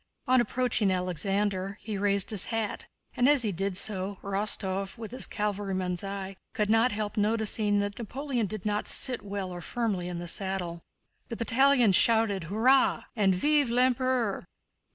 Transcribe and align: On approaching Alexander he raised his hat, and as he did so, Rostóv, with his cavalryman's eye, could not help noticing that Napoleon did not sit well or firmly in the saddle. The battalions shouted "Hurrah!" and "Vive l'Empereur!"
On 0.25 0.41
approaching 0.41 0.89
Alexander 0.89 1.77
he 1.79 1.95
raised 1.95 2.31
his 2.31 2.47
hat, 2.47 2.87
and 3.15 3.29
as 3.29 3.43
he 3.43 3.51
did 3.51 3.77
so, 3.77 4.17
Rostóv, 4.23 4.97
with 4.97 5.11
his 5.11 5.27
cavalryman's 5.27 6.03
eye, 6.03 6.37
could 6.55 6.71
not 6.71 6.91
help 6.91 7.17
noticing 7.17 7.77
that 7.81 7.99
Napoleon 7.99 8.47
did 8.47 8.65
not 8.65 8.87
sit 8.87 9.21
well 9.21 9.51
or 9.51 9.61
firmly 9.61 10.07
in 10.07 10.17
the 10.17 10.27
saddle. 10.27 10.81
The 11.29 11.35
battalions 11.37 11.95
shouted 11.97 12.45
"Hurrah!" 12.45 13.03
and 13.15 13.35
"Vive 13.35 13.69
l'Empereur!" 13.69 14.43